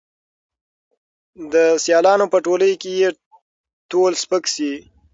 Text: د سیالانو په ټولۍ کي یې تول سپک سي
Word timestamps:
د 1.53 1.55
سیالانو 1.83 2.25
په 2.33 2.37
ټولۍ 2.45 2.73
کي 2.81 2.91
یې 3.01 3.09
تول 3.91 4.13
سپک 4.23 4.43
سي 4.55 4.71